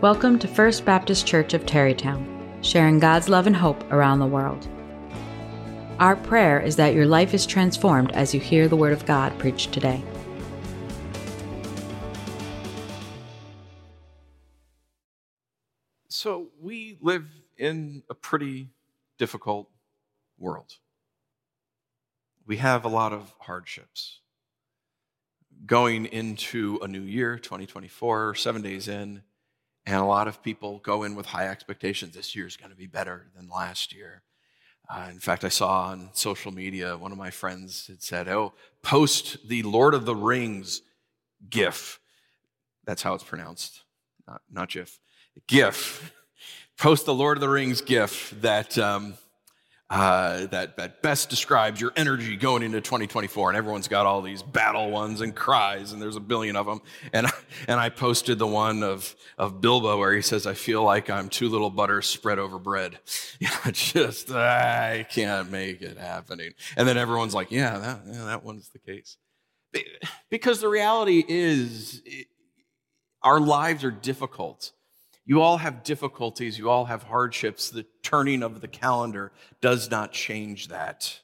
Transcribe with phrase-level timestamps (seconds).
[0.00, 2.24] Welcome to First Baptist Church of Tarrytown,
[2.62, 4.68] sharing God's love and hope around the world.
[5.98, 9.36] Our prayer is that your life is transformed as you hear the Word of God
[9.40, 10.00] preached today.
[16.08, 17.26] So, we live
[17.56, 18.68] in a pretty
[19.18, 19.68] difficult
[20.38, 20.74] world.
[22.46, 24.20] We have a lot of hardships.
[25.66, 29.24] Going into a new year, 2024, seven days in,
[29.88, 32.14] and a lot of people go in with high expectations.
[32.14, 34.22] This year is going to be better than last year.
[34.86, 38.52] Uh, in fact, I saw on social media one of my friends had said, Oh,
[38.82, 40.82] post the Lord of the Rings
[41.48, 42.00] GIF.
[42.84, 43.84] That's how it's pronounced,
[44.26, 45.00] not, not GIF.
[45.46, 46.12] GIF.
[46.76, 48.76] Post the Lord of the Rings GIF that.
[48.76, 49.14] Um,
[49.90, 53.50] uh, that, that best describes your energy going into 2024.
[53.50, 56.80] And everyone's got all these battle ones and cries, and there's a billion of them.
[57.12, 57.26] And,
[57.66, 61.28] and I posted the one of, of Bilbo where he says, I feel like I'm
[61.30, 62.98] too little butter spread over bread.
[63.40, 66.54] You know, just, I can't make it happening.
[66.76, 69.16] And then everyone's like, yeah, that, yeah, that one's the case.
[70.28, 72.02] Because the reality is,
[73.22, 74.72] our lives are difficult.
[75.28, 77.68] You all have difficulties, you all have hardships.
[77.68, 81.20] The turning of the calendar does not change that.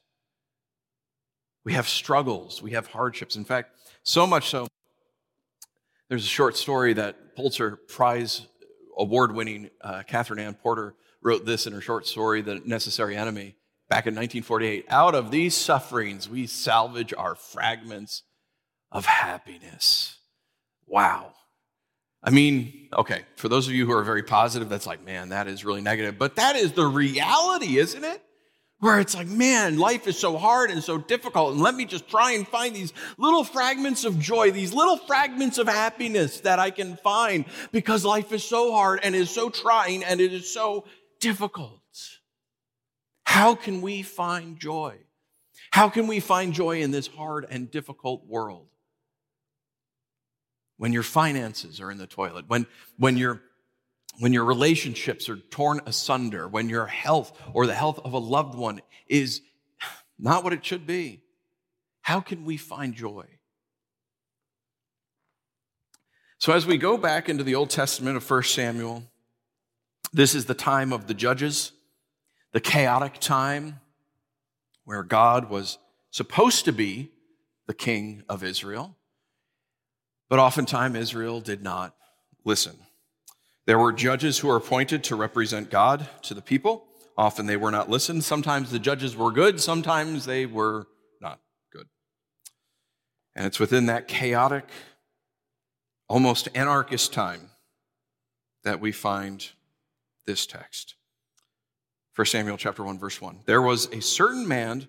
[1.64, 3.34] We have struggles, we have hardships.
[3.34, 3.70] In fact,
[4.02, 4.68] so much so,
[6.10, 8.46] there's a short story that Pulitzer Prize
[8.98, 13.56] award winning uh, Katherine Anne Porter wrote this in her short story, The Necessary Enemy,
[13.88, 14.84] back in 1948.
[14.90, 18.22] Out of these sufferings, we salvage our fragments
[18.92, 20.18] of happiness.
[20.86, 21.32] Wow.
[22.24, 25.46] I mean, okay, for those of you who are very positive, that's like, man, that
[25.46, 26.18] is really negative.
[26.18, 28.22] But that is the reality, isn't it?
[28.80, 31.52] Where it's like, man, life is so hard and so difficult.
[31.52, 35.58] And let me just try and find these little fragments of joy, these little fragments
[35.58, 40.02] of happiness that I can find because life is so hard and is so trying
[40.02, 40.86] and it is so
[41.20, 41.80] difficult.
[43.24, 44.98] How can we find joy?
[45.70, 48.68] How can we find joy in this hard and difficult world?
[50.76, 52.66] When your finances are in the toilet, when,
[52.98, 53.40] when, your,
[54.18, 58.54] when your relationships are torn asunder, when your health or the health of a loved
[58.54, 59.40] one is
[60.18, 61.20] not what it should be.
[62.02, 63.26] How can we find joy?
[66.38, 69.04] So, as we go back into the Old Testament of 1 Samuel,
[70.12, 71.72] this is the time of the judges,
[72.52, 73.80] the chaotic time
[74.84, 75.78] where God was
[76.10, 77.10] supposed to be
[77.66, 78.94] the king of Israel.
[80.28, 81.94] But oftentimes, Israel did not
[82.44, 82.76] listen.
[83.66, 86.84] There were judges who were appointed to represent God to the people.
[87.16, 88.24] Often they were not listened.
[88.24, 90.86] Sometimes the judges were good, sometimes they were
[91.20, 91.40] not
[91.72, 91.86] good.
[93.34, 94.68] And it's within that chaotic,
[96.08, 97.50] almost anarchist time
[98.64, 99.48] that we find
[100.26, 100.94] this text.
[102.16, 103.40] 1 Samuel chapter 1 verse 1.
[103.46, 104.88] There was a certain man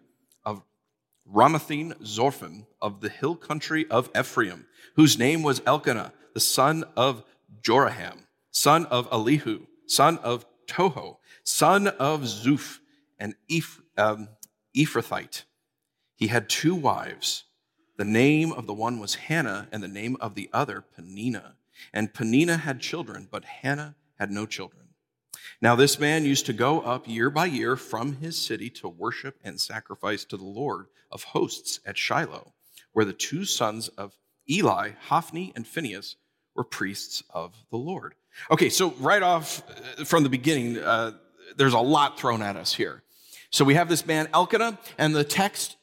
[1.31, 4.65] Ramathaim Zophim of the hill country of Ephraim,
[4.95, 7.23] whose name was Elkanah, the son of
[7.61, 12.79] Jeroham, son of Elihu, son of Tohu, son of Zuph,
[13.19, 14.29] and Eph, um,
[14.75, 15.43] Ephrathite.
[16.15, 17.45] He had two wives.
[17.97, 21.55] The name of the one was Hannah, and the name of the other Peninnah.
[21.93, 24.89] And Peninnah had children, but Hannah had no children.
[25.61, 29.39] Now, this man used to go up year by year from his city to worship
[29.43, 32.53] and sacrifice to the Lord of hosts at Shiloh,
[32.91, 34.13] where the two sons of
[34.49, 36.17] Eli, Hophni and Phinehas,
[36.55, 38.15] were priests of the Lord.
[38.51, 39.63] Okay, so right off
[39.97, 41.13] uh, from the beginning, uh,
[41.55, 43.01] there's a lot thrown at us here.
[43.49, 45.77] So we have this man, Elkanah, and the text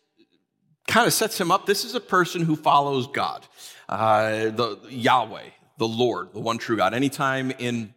[0.87, 1.65] kind of sets him up.
[1.65, 3.47] This is a person who follows God,
[3.88, 5.48] uh, the Yahweh,
[5.78, 6.92] the Lord, the one true God.
[6.92, 7.94] Anytime in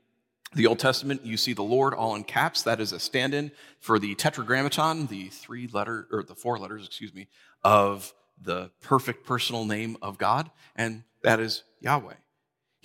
[0.55, 2.63] the Old Testament, you see the Lord all in caps.
[2.63, 6.85] That is a stand in for the tetragrammaton, the three letter, or the four letters,
[6.85, 7.27] excuse me,
[7.63, 12.13] of the perfect personal name of God, and that is Yahweh.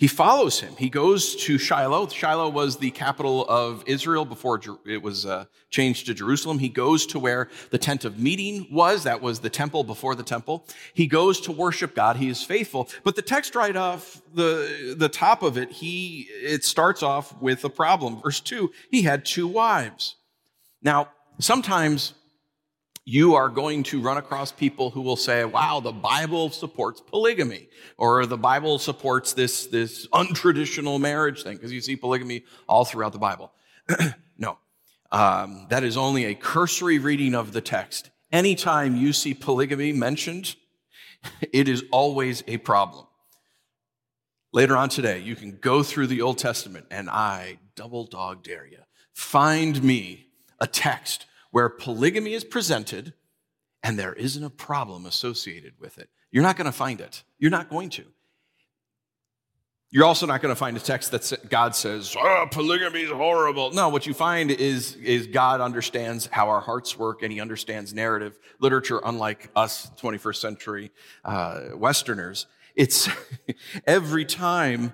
[0.01, 0.75] He follows him.
[0.77, 2.07] He goes to Shiloh.
[2.07, 6.57] Shiloh was the capital of Israel before it was uh, changed to Jerusalem.
[6.57, 9.03] He goes to where the tent of meeting was.
[9.03, 10.65] That was the temple before the temple.
[10.95, 12.15] He goes to worship God.
[12.15, 12.89] He is faithful.
[13.03, 17.63] But the text right off the, the top of it, he, it starts off with
[17.63, 18.19] a problem.
[18.23, 20.15] Verse two, he had two wives.
[20.81, 22.15] Now, sometimes
[23.05, 27.67] you are going to run across people who will say, wow, the Bible supports polygamy,
[27.97, 33.11] or the Bible supports this, this untraditional marriage thing, because you see polygamy all throughout
[33.11, 33.51] the Bible.
[34.37, 34.57] no,
[35.11, 38.11] um, that is only a cursory reading of the text.
[38.31, 40.55] Anytime you see polygamy mentioned,
[41.53, 43.07] it is always a problem.
[44.53, 48.65] Later on today, you can go through the Old Testament and I double dog dare
[48.65, 48.79] you.
[49.13, 50.27] Find me
[50.59, 53.13] a text where polygamy is presented
[53.83, 56.09] and there isn't a problem associated with it.
[56.31, 57.23] You're not going to find it.
[57.39, 58.05] You're not going to.
[59.93, 63.71] You're also not going to find a text that God says, oh, polygamy is horrible.
[63.71, 67.93] No, what you find is, is God understands how our hearts work and he understands
[67.93, 70.91] narrative literature, unlike us 21st century
[71.25, 72.45] uh, Westerners.
[72.73, 73.09] It's
[73.85, 74.93] every time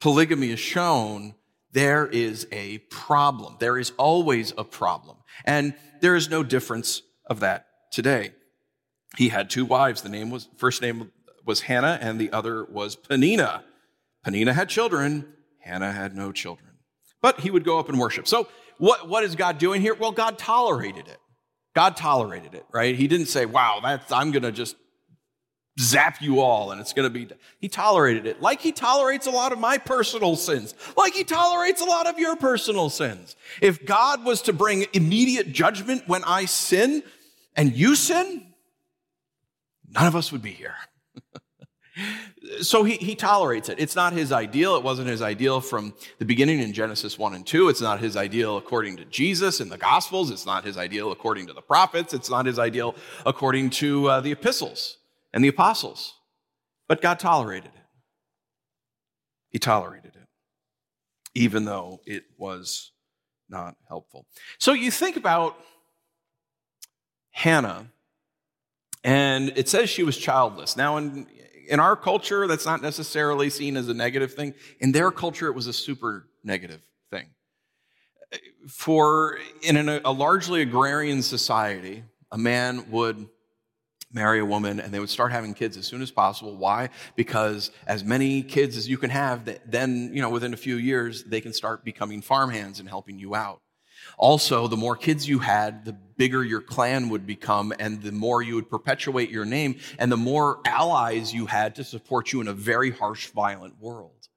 [0.00, 1.34] polygamy is shown,
[1.72, 3.56] there is a problem.
[3.58, 5.16] There is always a problem.
[5.44, 8.32] And there is no difference of that today.
[9.16, 10.02] He had two wives.
[10.02, 11.10] The name was, first name
[11.44, 13.64] was Hannah and the other was Peninnah.
[14.24, 15.26] Peninnah had children.
[15.60, 16.70] Hannah had no children.
[17.22, 18.28] But he would go up and worship.
[18.28, 18.48] So
[18.78, 19.94] what, what is God doing here?
[19.94, 21.18] Well, God tolerated it.
[21.74, 22.96] God tolerated it, right?
[22.96, 24.76] He didn't say, wow, that's, I'm going to just
[25.78, 27.28] zap you all and it's going to be
[27.58, 28.40] he tolerated it.
[28.40, 30.74] Like he tolerates a lot of my personal sins.
[30.96, 33.36] Like he tolerates a lot of your personal sins.
[33.60, 37.02] If god was to bring immediate judgment when i sin
[37.56, 38.46] and you sin
[39.92, 40.74] none of us would be here.
[42.62, 43.78] So he, he tolerates it.
[43.78, 44.74] It's not his ideal.
[44.74, 48.16] It wasn't his ideal from the beginning in genesis 1 and 2 it's not his
[48.16, 50.30] ideal according to jesus in the gospels.
[50.30, 52.12] It's not his ideal according to the prophets.
[52.12, 54.96] It's not his ideal according to uh, the epistles
[55.32, 56.14] and the apostles.
[56.88, 57.82] But God tolerated it.
[59.50, 60.28] He tolerated it,
[61.34, 62.92] even though it was
[63.48, 64.26] not helpful.
[64.58, 65.56] So you think about
[67.32, 67.86] Hannah,
[69.02, 70.76] and it says she was childless.
[70.76, 71.26] Now, in,
[71.68, 74.54] in our culture, that's not necessarily seen as a negative thing.
[74.78, 76.80] In their culture, it was a super negative
[77.10, 77.26] thing.
[78.68, 83.28] For in a, a largely agrarian society, a man would
[84.12, 86.56] marry a woman and they would start having kids as soon as possible.
[86.56, 86.90] Why?
[87.16, 91.24] Because as many kids as you can have, then, you know, within a few years,
[91.24, 93.60] they can start becoming farmhands and helping you out.
[94.18, 98.42] Also, the more kids you had, the bigger your clan would become and the more
[98.42, 102.48] you would perpetuate your name and the more allies you had to support you in
[102.48, 104.28] a very harsh, violent world.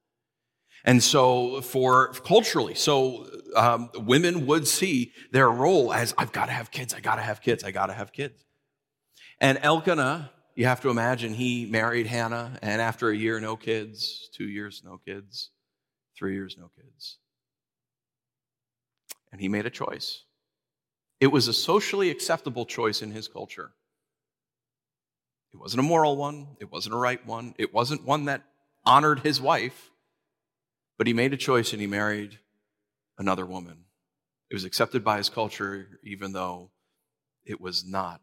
[0.86, 6.52] And so, for culturally, so um, women would see their role as I've got to
[6.52, 8.43] have kids, I got to have kids, I got to have kids.
[9.40, 14.28] And Elkanah, you have to imagine, he married Hannah, and after a year, no kids,
[14.32, 15.50] two years, no kids,
[16.16, 17.18] three years, no kids.
[19.32, 20.22] And he made a choice.
[21.20, 23.72] It was a socially acceptable choice in his culture.
[25.52, 28.42] It wasn't a moral one, it wasn't a right one, it wasn't one that
[28.84, 29.90] honored his wife,
[30.98, 32.38] but he made a choice and he married
[33.18, 33.84] another woman.
[34.50, 36.70] It was accepted by his culture, even though
[37.44, 38.20] it was not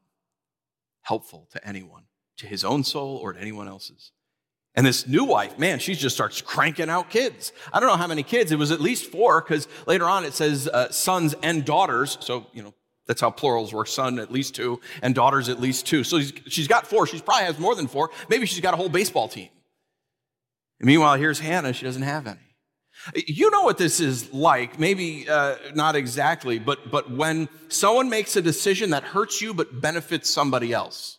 [1.01, 2.03] helpful to anyone,
[2.37, 4.11] to his own soul or to anyone else's.
[4.73, 7.51] And this new wife, man, she just starts cranking out kids.
[7.73, 8.51] I don't know how many kids.
[8.51, 12.17] It was at least four because later on it says uh, sons and daughters.
[12.21, 12.73] So, you know,
[13.05, 13.87] that's how plurals work.
[13.87, 16.05] Son at least two and daughters at least two.
[16.05, 17.05] So she's got four.
[17.05, 18.11] She probably has more than four.
[18.29, 19.49] Maybe she's got a whole baseball team.
[20.79, 21.73] And meanwhile, here's Hannah.
[21.73, 22.50] She doesn't have any.
[23.15, 28.35] You know what this is like, maybe uh, not exactly, but, but when someone makes
[28.35, 31.17] a decision that hurts you but benefits somebody else,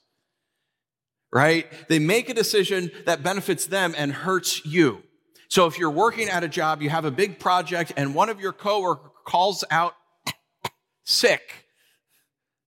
[1.32, 1.66] right?
[1.88, 5.02] They make a decision that benefits them and hurts you.
[5.48, 8.40] So if you're working at a job, you have a big project, and one of
[8.40, 9.94] your coworkers calls out
[11.04, 11.66] sick,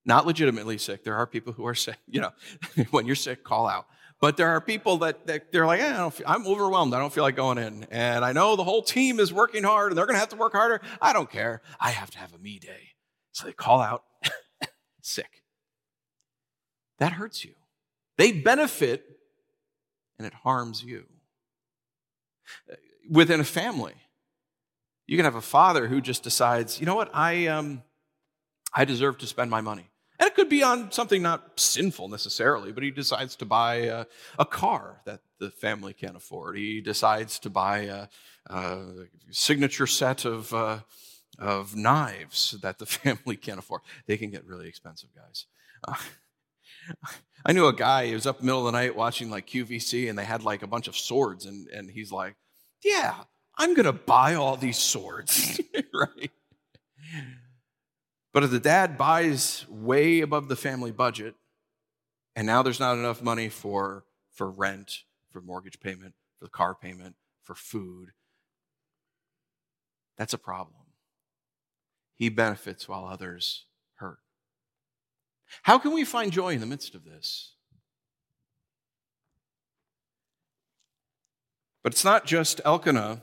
[0.06, 1.04] not legitimately sick.
[1.04, 1.98] There are people who are sick.
[2.08, 2.32] You know,
[2.92, 3.88] when you're sick, call out.
[4.22, 6.94] But there are people that, that they're like, eh, feel, I'm overwhelmed.
[6.94, 7.86] I don't feel like going in.
[7.92, 10.38] And I know the whole team is working hard and they're going to have to
[10.38, 10.82] work harder.
[11.02, 11.62] I don't care.
[11.80, 12.94] I have to have a me day.
[13.34, 14.04] So they call out
[15.02, 15.44] sick.
[17.00, 17.54] That hurts you.
[18.18, 19.06] They benefit
[20.18, 21.06] and it harms you.
[23.10, 23.96] Within a family,
[25.06, 27.84] you can have a father who just decides, you know what, I, um,
[28.74, 29.90] I deserve to spend my money.
[30.20, 34.06] And it could be on something not sinful necessarily, but he decides to buy a,
[34.40, 36.58] a car that the family can't afford.
[36.58, 38.08] He decides to buy a,
[38.48, 38.84] a
[39.32, 40.80] signature set of, uh,
[41.38, 43.82] of knives that the family can't afford.
[44.06, 45.46] They can get really expensive, guys.
[45.88, 45.96] Uh,
[47.46, 50.18] I knew a guy, he was up middle of the night watching like QVC, and
[50.18, 52.36] they had like a bunch of swords, and, and he's like,
[52.84, 53.16] Yeah,
[53.58, 55.60] I'm going to buy all these swords,
[55.94, 56.32] right?
[58.36, 61.36] But if the dad buys way above the family budget,
[62.36, 67.16] and now there's not enough money for, for rent, for mortgage payment, for car payment,
[67.44, 68.10] for food,
[70.18, 70.82] that's a problem.
[72.18, 74.20] He benefits while others hurt.
[75.64, 77.54] How can we find joy in the midst of this?
[81.84, 83.22] But it's not just Elkanah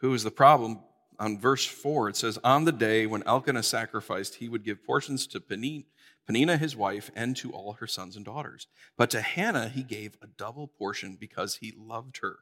[0.00, 0.80] who is the problem.
[1.18, 5.26] On verse 4, it says, On the day when Elkanah sacrificed, he would give portions
[5.28, 8.66] to Peninnah, his wife, and to all her sons and daughters.
[8.96, 12.38] But to Hannah, he gave a double portion because he loved her,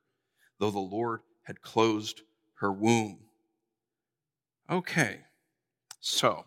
[0.58, 2.22] though the Lord had closed
[2.54, 3.18] her womb.
[4.70, 5.20] Okay,
[6.00, 6.46] so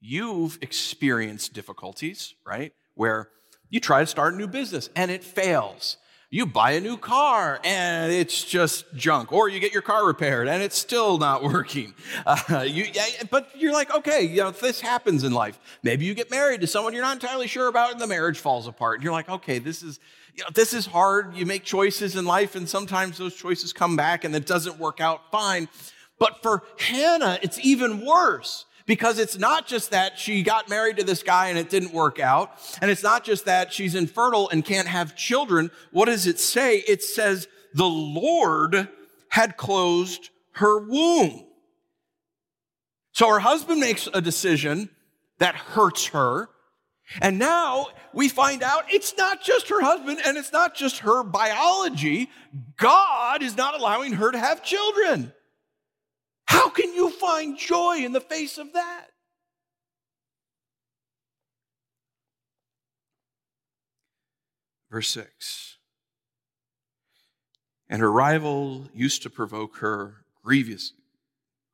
[0.00, 2.74] you've experienced difficulties, right?
[2.94, 3.30] Where
[3.70, 5.96] you try to start a new business and it fails.
[6.30, 10.46] You buy a new car and it's just junk, or you get your car repaired
[10.46, 11.94] and it's still not working.
[12.26, 12.84] Uh, you,
[13.30, 15.58] but you're like, okay, you know, this happens in life.
[15.82, 18.66] Maybe you get married to someone you're not entirely sure about and the marriage falls
[18.66, 18.96] apart.
[18.96, 20.00] And you're like, okay, this is,
[20.34, 21.34] you know, this is hard.
[21.34, 25.00] You make choices in life and sometimes those choices come back and it doesn't work
[25.00, 25.66] out fine.
[26.18, 31.04] But for Hannah, it's even worse because it's not just that she got married to
[31.04, 32.58] this guy and it didn't work out.
[32.80, 35.70] And it's not just that she's infertile and can't have children.
[35.92, 36.78] What does it say?
[36.78, 38.88] It says the Lord
[39.28, 41.44] had closed her womb.
[43.12, 44.88] So her husband makes a decision
[45.38, 46.48] that hurts her.
[47.20, 51.22] And now we find out it's not just her husband and it's not just her
[51.22, 52.30] biology.
[52.78, 55.34] God is not allowing her to have children.
[56.48, 59.08] How can you find joy in the face of that?
[64.90, 65.76] Verse 6
[67.90, 70.94] And her rival used to provoke her grievous,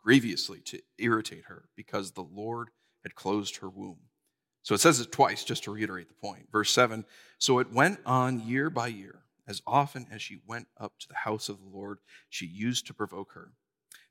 [0.03, 2.71] grievously to irritate her because the Lord
[3.05, 3.99] had closed her womb.
[4.65, 6.49] So it says it twice just to reiterate the point.
[6.51, 7.05] Verse 7
[7.39, 9.21] So it went on year by year.
[9.47, 12.95] As often as she went up to the house of the Lord, she used to
[12.95, 13.53] provoke her.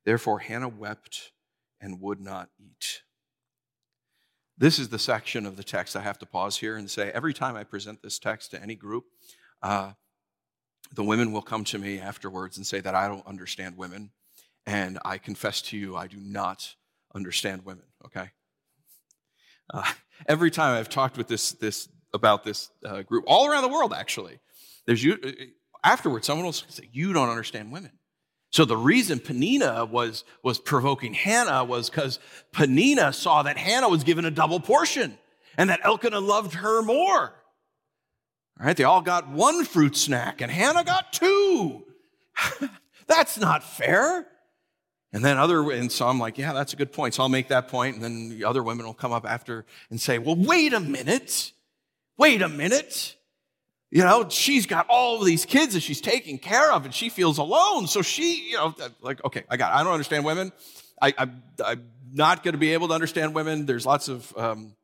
[0.05, 1.31] Therefore, Hannah wept
[1.79, 3.01] and would not eat.
[4.57, 7.33] This is the section of the text I have to pause here and say every
[7.33, 9.05] time I present this text to any group,
[9.61, 9.93] uh,
[10.93, 14.11] the women will come to me afterwards and say that I don't understand women.
[14.65, 16.75] And I confess to you, I do not
[17.13, 18.29] understand women, okay?
[19.73, 19.91] Uh,
[20.27, 23.93] every time I've talked with this, this about this uh, group, all around the world
[23.93, 24.39] actually,
[24.85, 25.31] there's you, uh,
[25.83, 27.91] afterwards, someone will say, You don't understand women.
[28.53, 32.19] So the reason Peninnah was, was provoking Hannah was because
[32.51, 35.17] Peninnah saw that Hannah was given a double portion
[35.57, 37.33] and that Elkanah loved her more.
[38.59, 41.83] All right, they all got one fruit snack and Hannah got two.
[43.07, 44.27] that's not fair.
[45.11, 47.15] And then other, and so I'm like, yeah, that's a good point.
[47.15, 49.99] So I'll make that point, and then the other women will come up after and
[49.99, 51.53] say, well, wait a minute.
[52.17, 53.15] Wait a minute.
[53.93, 57.09] You know, she's got all of these kids that she's taking care of and she
[57.09, 57.85] feels alone.
[57.85, 59.75] So she, you know, like, okay, I got it.
[59.75, 60.51] I don't understand women.
[60.99, 61.43] I, am
[62.11, 63.67] not going to be able to understand women.
[63.67, 64.75] There's lots of um,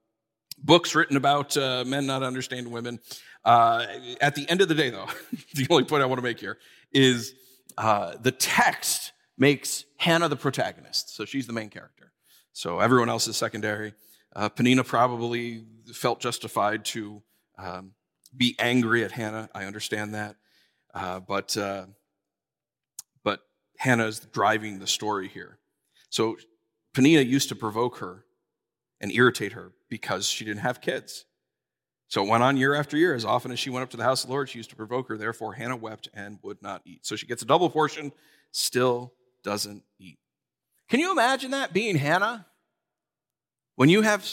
[0.60, 3.00] books written about uh, men not understanding women.
[3.44, 3.88] Uh,
[4.22, 5.08] at the end of the day, though,
[5.56, 6.60] the only point I want to make here
[6.94, 7.34] is
[7.80, 11.16] uh, the text makes Hannah the protagonist.
[11.16, 12.12] So she's the main character.
[12.54, 13.96] So everyone else is secondary.
[14.36, 15.64] Uh, Peninnah probably
[15.96, 17.24] felt justified to
[17.58, 17.94] um,
[18.36, 19.50] be angry at Hannah.
[19.54, 20.36] I understand that.
[20.94, 21.86] Uh, but, uh,
[23.24, 23.42] but
[23.78, 25.58] Hannah is driving the story here.
[26.10, 26.38] So
[26.94, 28.26] Peninnah used to provoke her
[29.00, 31.26] and irritate her because she didn't have kids.
[32.08, 33.14] So it went on year after year.
[33.14, 34.76] As often as she went up to the house of the Lord, she used to
[34.76, 35.18] provoke her.
[35.18, 37.06] Therefore, Hannah wept and would not eat.
[37.06, 38.12] So she gets a double portion,
[38.52, 40.18] still doesn't eat.
[40.90, 42.48] Can you imagine that being Hannah?
[43.76, 44.28] When you have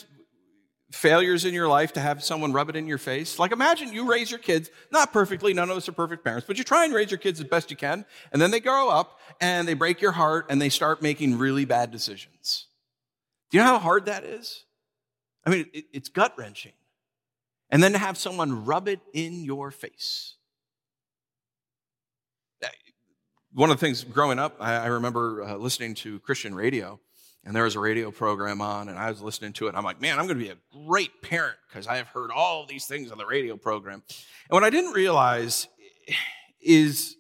[0.97, 3.39] failures in your life to have someone rub it in your face?
[3.39, 6.59] Like imagine you raise your kids, not perfectly, none of us are perfect parents, but
[6.59, 9.21] you try and raise your kids as best you can, and then they grow up
[9.41, 12.67] and they break your heart and they start making really bad decisions.
[13.51, 14.65] Do you know how hard that is?
[15.45, 16.73] I mean, it, it's gut wrenching.
[17.71, 20.37] And then to have someone rub it in your face.
[23.57, 27.01] One of the things growing up, I, remember uh, listening to Christian radio,
[27.47, 29.77] and there was a radio program on, and I was listening to it.
[29.77, 32.67] I'm like, man, I'm going to be a great parent because I have heard all
[32.67, 34.03] these things on the radio program.
[34.09, 35.69] And what I didn't realize
[36.61, 37.17] is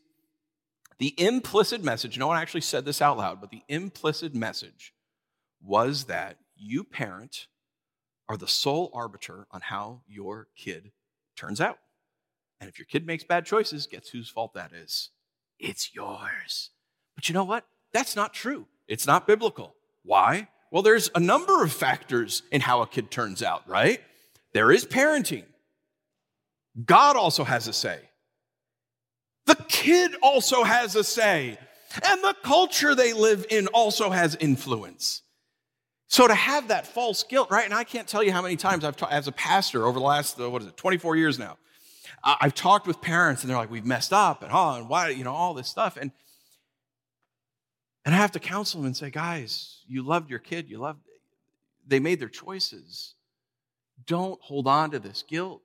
[0.99, 2.19] the implicit message.
[2.19, 4.93] No one actually said this out loud, but the implicit message
[5.63, 7.47] was that you, parent,
[8.29, 10.91] are the sole arbiter on how your kid
[11.37, 11.79] turns out.
[12.61, 15.11] And if your kid makes bad choices, guess whose fault that is?
[15.61, 16.71] It's yours.
[17.15, 17.65] But you know what?
[17.93, 18.67] That's not true.
[18.89, 19.76] It's not biblical.
[20.07, 20.49] Why?
[20.71, 24.01] Well, there's a number of factors in how a kid turns out, right?
[24.53, 25.45] There is parenting.
[26.85, 27.99] God also has a say.
[29.47, 31.59] The kid also has a say.
[32.05, 35.23] And the culture they live in also has influence.
[36.09, 37.65] So to have that false guilt, right?
[37.65, 40.05] And I can't tell you how many times I've, ta- as a pastor over the
[40.05, 41.57] last, uh, what is it, 24 years now,
[42.23, 45.25] I've talked with parents and they're like, we've messed up and oh, and why, you
[45.25, 45.97] know, all this stuff.
[45.97, 46.11] And
[48.07, 51.01] and I have to counsel them and say, guys, you loved your kid, you loved,
[51.89, 53.15] they made their choices.
[54.07, 55.61] Don't hold on to this guilt.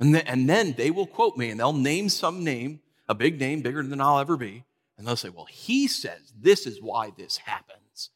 [0.00, 2.80] And then, and then they will quote me and they'll name some name,
[3.10, 4.64] a big name, bigger than I'll ever be.
[4.96, 8.08] And they'll say, well, he says this is why this happens.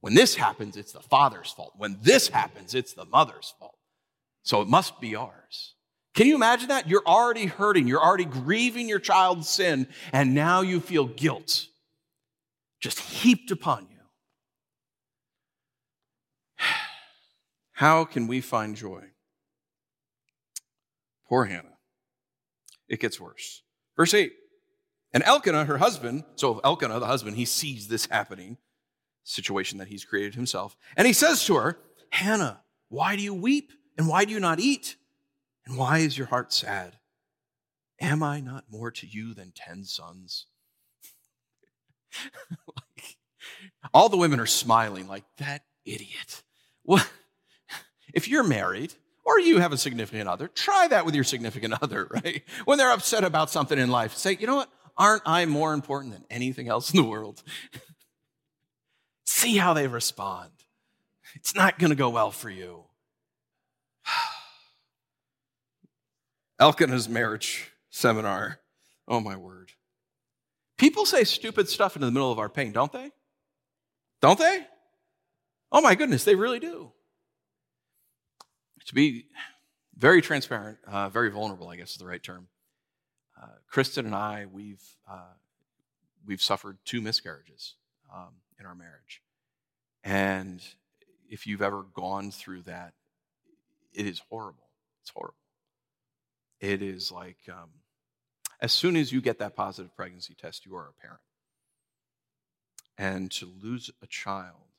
[0.00, 1.72] When this happens, it's the father's fault.
[1.78, 3.78] When this happens, it's the mother's fault.
[4.42, 5.74] So it must be ours.
[6.12, 6.86] Can you imagine that?
[6.86, 7.88] You're already hurting.
[7.88, 11.66] You're already grieving your child's sin, and now you feel guilt
[12.80, 13.98] just heaped upon you.
[17.72, 19.04] How can we find joy?
[21.28, 21.76] Poor Hannah.
[22.88, 23.62] It gets worse.
[23.96, 24.32] Verse 8.
[25.12, 28.58] And Elkanah, her husband, so Elkanah, the husband, he sees this happening,
[29.24, 30.76] situation that he's created himself.
[30.96, 31.78] And he says to her,
[32.10, 33.72] Hannah, why do you weep?
[33.98, 34.96] And why do you not eat?
[35.66, 36.98] And why is your heart sad?
[38.00, 40.46] Am I not more to you than ten sons?
[42.50, 43.16] like,
[43.92, 46.42] all the women are smiling like that idiot.
[46.84, 47.04] Well,
[48.14, 48.94] if you're married
[49.24, 52.42] or you have a significant other, try that with your significant other, right?
[52.64, 54.70] When they're upset about something in life, say, you know what?
[54.98, 57.42] Aren't I more important than anything else in the world?
[59.26, 60.50] See how they respond.
[61.34, 62.84] It's not going to go well for you.
[66.58, 68.60] Elkanah's marriage seminar.
[69.06, 69.72] Oh, my word.
[70.76, 73.10] People say stupid stuff in the middle of our pain, don't they?
[74.20, 74.66] Don't they?
[75.72, 76.92] Oh my goodness, they really do.
[78.86, 79.26] To be
[79.96, 82.48] very transparent, uh, very vulnerable, I guess is the right term.
[83.40, 85.34] Uh, Kristen and I, we've uh,
[86.24, 87.74] we've suffered two miscarriages
[88.14, 89.22] um, in our marriage,
[90.04, 90.62] and
[91.28, 92.92] if you've ever gone through that,
[93.92, 94.68] it is horrible.
[95.02, 95.34] It's horrible.
[96.60, 97.70] It is like um,
[98.60, 101.20] as soon as you get that positive pregnancy test, you are a parent.
[102.98, 104.70] And to lose a child,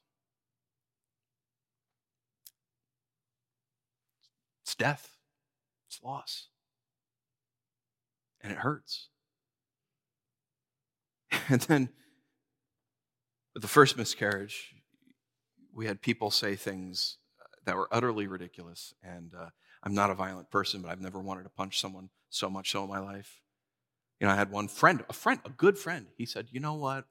[4.64, 5.16] it's death,
[5.88, 6.48] it's loss,
[8.42, 9.10] and it hurts.
[11.50, 11.90] And then,
[13.54, 14.76] with the first miscarriage,
[15.74, 17.18] we had people say things
[17.66, 18.94] that were utterly ridiculous.
[19.04, 19.50] And uh,
[19.84, 22.84] I'm not a violent person, but I've never wanted to punch someone so much so
[22.84, 23.42] in my life.
[24.20, 26.08] You know, I had one friend, a friend, a good friend.
[26.18, 27.06] He said, "You know what?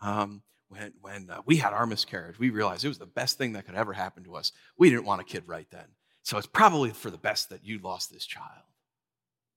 [0.00, 3.52] Um, when when uh, we had our miscarriage, we realized it was the best thing
[3.52, 4.52] that could ever happen to us.
[4.78, 5.86] We didn't want a kid right then,
[6.22, 8.64] so it's probably for the best that you lost this child."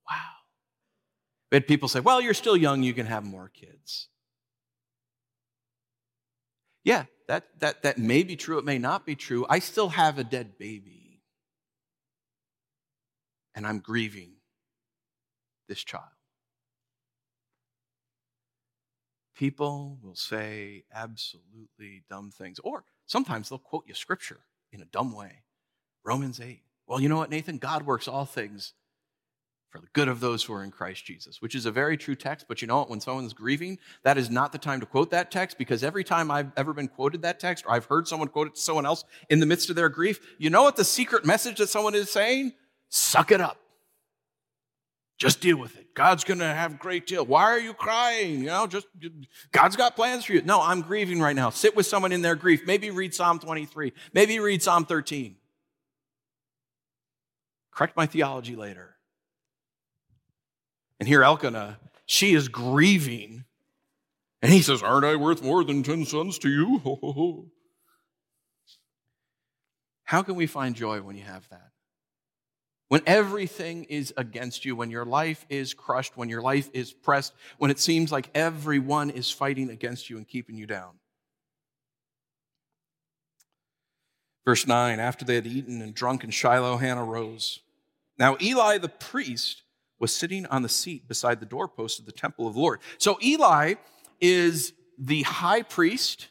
[0.10, 0.32] Wow.
[1.52, 4.10] We had people say, "Well, you're still young; you can have more kids."
[6.84, 8.58] Yeah, that that that may be true.
[8.60, 9.46] It may not be true.
[9.50, 11.22] I still have a dead baby,
[13.56, 14.34] and I'm grieving
[15.68, 16.13] this child.
[19.36, 24.42] People will say absolutely dumb things, or sometimes they'll quote you scripture
[24.72, 25.44] in a dumb way.
[26.04, 26.62] Romans 8.
[26.88, 27.58] Well, you know what, Nathan?
[27.58, 28.74] God works all things
[29.74, 32.14] for the good of those who are in Christ Jesus, which is a very true
[32.14, 32.46] text.
[32.48, 32.92] But you know what?
[32.92, 36.30] When someone's grieving, that is not the time to quote that text because every time
[36.30, 39.04] I've ever been quoted that text or I've heard someone quote it to someone else
[39.32, 42.12] in the midst of their grief, you know what the secret message that someone is
[42.12, 42.54] saying?
[42.90, 43.63] Suck it up.
[45.18, 45.94] Just deal with it.
[45.94, 47.26] God's going to have a great deal.
[47.26, 48.40] Why are you crying?
[48.40, 48.88] You know, just
[49.52, 50.42] God's got plans for you.
[50.42, 51.50] No, I'm grieving right now.
[51.50, 52.66] Sit with someone in their grief.
[52.66, 53.94] Maybe read Psalm 23.
[54.14, 55.36] Maybe read Psalm 13.
[57.72, 58.96] Correct my theology later.
[61.00, 63.46] And here Elkanah, she is grieving.
[64.42, 67.52] And he says, Aren't I worth more than 10 sons to you?
[70.04, 71.70] How can we find joy when you have that?
[72.90, 77.34] When everything is against you, when your life is crushed, when your life is pressed,
[77.58, 80.92] when it seems like everyone is fighting against you and keeping you down.
[84.46, 87.60] Verse 9 After they had eaten and drunk in Shiloh, Hannah rose.
[88.18, 89.64] Now, Eli the priest
[90.00, 92.80] was sitting on the seat beside the doorpost of the temple of the Lord.
[92.98, 93.76] So, Eli
[94.20, 96.28] is the high priest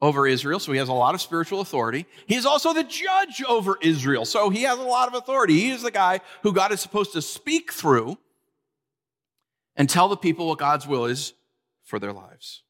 [0.00, 2.06] over Israel, so he has a lot of spiritual authority.
[2.26, 5.58] He is also the judge over Israel, so he has a lot of authority.
[5.58, 8.16] He is the guy who God is supposed to speak through
[9.76, 11.32] and tell the people what God's will is
[11.84, 12.62] for their lives.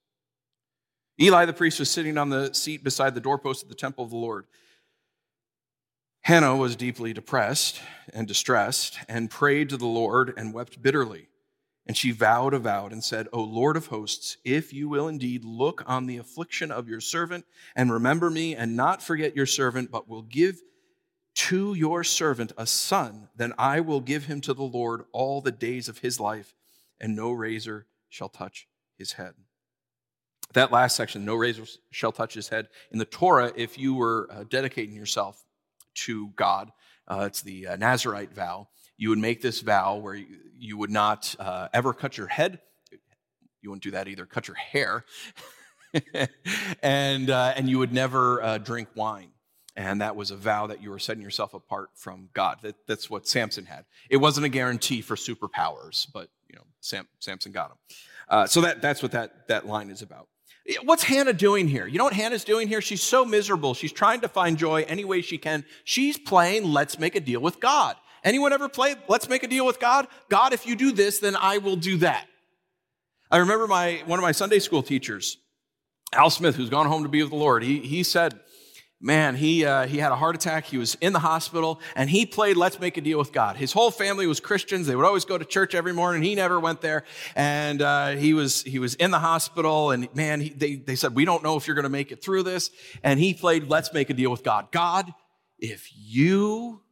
[1.21, 4.11] Eli the priest was sitting on the seat beside the doorpost of the temple of
[4.11, 4.47] the Lord.
[6.23, 7.81] Hannah was deeply depressed
[8.13, 11.29] and distressed and prayed to the Lord and wept bitterly.
[11.89, 15.43] And she vowed a vow and said, O Lord of hosts, if you will indeed
[15.43, 19.91] look on the affliction of your servant and remember me and not forget your servant,
[19.91, 20.61] but will give
[21.35, 25.53] to your servant a son, then I will give him to the Lord all the
[25.53, 26.55] days of his life,
[27.01, 29.35] and no razor shall touch his head.
[30.55, 32.69] That last section, no razor shall touch his head.
[32.91, 35.45] In the Torah, if you were uh, dedicating yourself
[35.95, 36.71] to God,
[37.07, 40.27] uh, it's the uh, Nazarite vow, you would make this vow where you,
[40.59, 42.61] you would not uh, ever cut your head.
[43.63, 45.05] You wouldn't do that either, cut your hair.
[46.83, 49.31] and, uh, and you would never uh, drink wine
[49.79, 52.59] and that was a vow that you were setting yourself apart from God.
[52.63, 53.85] That, that's what Samson had.
[54.11, 57.79] It wasn't a guarantee for superpowers, but you know, Sam, Samson got them.
[58.29, 60.27] Uh, so that, that's what that, that line is about.
[60.83, 61.87] What's Hannah doing here?
[61.87, 62.81] You know what Hannah's doing here?
[62.81, 63.73] She's so miserable.
[63.73, 65.65] She's trying to find joy any way she can.
[65.85, 67.95] She's playing Let's Make a Deal with God.
[68.29, 70.07] Anyone ever play Let's Make a Deal with God?
[70.29, 72.27] God, if you do this, then I will do that.
[73.31, 75.39] I remember my, one of my Sunday school teachers,
[76.13, 78.39] Al Smith, who's gone home to be with the Lord, he, he said,
[79.01, 80.67] man, he, uh, he had a heart attack.
[80.67, 83.57] He was in the hospital and he played Let's Make a Deal with God.
[83.57, 84.87] His whole family was Christians.
[84.87, 86.21] They would always go to church every morning.
[86.23, 87.05] He never went there.
[87.35, 91.15] And uh, he, was, he was in the hospital and man, he, they, they said,
[91.15, 92.71] We don't know if you're going to make it through this.
[93.03, 94.71] And he played Let's Make a Deal with God.
[94.71, 95.15] God,
[95.59, 96.83] if you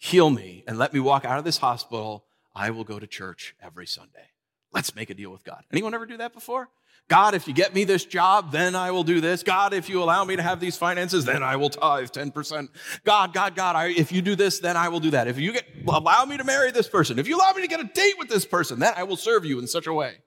[0.00, 3.54] heal me and let me walk out of this hospital, I will go to church
[3.62, 4.30] every Sunday.
[4.72, 5.62] Let's make a deal with God.
[5.70, 6.68] Anyone ever do that before?
[7.06, 9.42] God, if you get me this job, then I will do this.
[9.42, 12.68] God, if you allow me to have these finances, then I will tithe 10%.
[13.04, 15.26] God, God, God, I, if you do this, then I will do that.
[15.28, 17.80] If you get, allow me to marry this person, if you allow me to get
[17.80, 20.18] a date with this person, then I will serve you in such a way.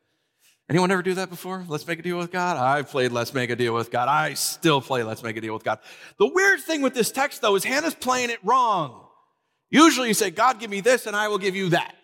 [0.69, 1.65] Anyone ever do that before?
[1.67, 2.57] Let's make a deal with God?
[2.57, 4.07] I've played Let's Make a Deal with God.
[4.07, 5.79] I still play Let's Make a Deal with God.
[6.17, 9.02] The weird thing with this text, though, is Hannah's playing it wrong.
[9.73, 11.95] Usually you say, God, give me this and I will give you that.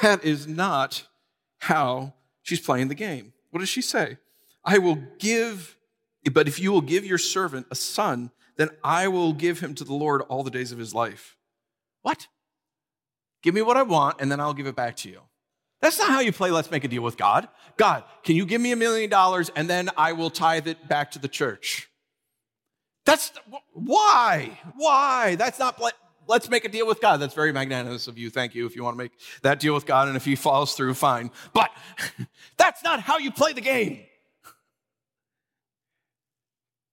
[0.00, 1.08] That is not
[1.58, 3.32] how she's playing the game.
[3.50, 4.18] What does she say?
[4.64, 5.76] I will give,
[6.32, 9.82] but if you will give your servant a son, then I will give him to
[9.82, 11.36] the Lord all the days of his life.
[12.02, 12.28] What?
[13.42, 15.20] Give me what I want, and then I'll give it back to you.
[15.80, 17.48] That's not how you play Let's Make a Deal with God.
[17.76, 21.10] God, can you give me a million dollars and then I will tithe it back
[21.12, 21.88] to the church?
[23.06, 23.32] That's
[23.72, 24.58] why?
[24.74, 25.36] Why?
[25.36, 25.80] That's not
[26.26, 27.18] let's make a deal with God.
[27.18, 28.30] That's very magnanimous of you.
[28.30, 28.66] Thank you.
[28.66, 31.30] If you want to make that deal with God and if he falls through, fine.
[31.54, 31.70] But
[32.56, 34.00] that's not how you play the game.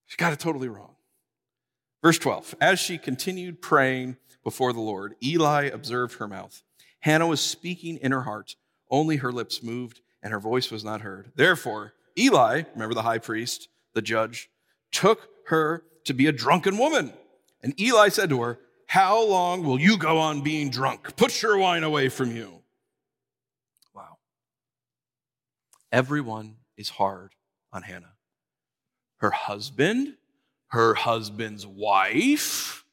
[0.05, 0.95] She got it totally wrong.
[2.03, 6.61] Verse 12 As she continued praying before the Lord, Eli observed her mouth.
[6.99, 8.55] Hannah was speaking in her heart,
[8.89, 11.31] only her lips moved and her voice was not heard.
[11.35, 14.49] Therefore, Eli, remember the high priest, the judge,
[14.91, 17.13] took her to be a drunken woman.
[17.61, 21.15] And Eli said to her, how long will you go on being drunk?
[21.15, 22.61] Put your wine away from you.
[23.93, 24.17] Wow.
[25.91, 27.33] Everyone is hard
[27.71, 28.13] on Hannah.
[29.17, 30.15] Her husband,
[30.67, 32.83] her husband's wife.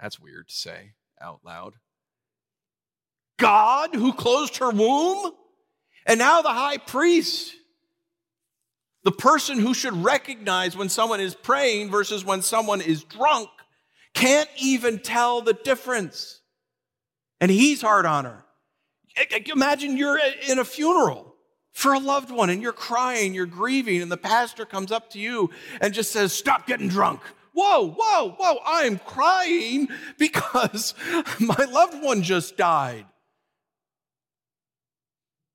[0.00, 1.74] That's weird to say out loud.
[3.38, 5.32] God who closed her womb.
[6.06, 7.54] And now the high priest.
[9.04, 13.48] The person who should recognize when someone is praying versus when someone is drunk
[14.14, 16.40] can't even tell the difference.
[17.40, 18.44] And he's hard on her.
[19.52, 21.34] Imagine you're in a funeral
[21.72, 25.18] for a loved one and you're crying, you're grieving, and the pastor comes up to
[25.18, 27.20] you and just says, Stop getting drunk.
[27.52, 30.94] Whoa, whoa, whoa, I'm crying because
[31.40, 33.06] my loved one just died.